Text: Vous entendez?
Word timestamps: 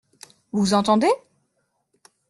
Vous 0.51 0.73
entendez? 0.73 1.11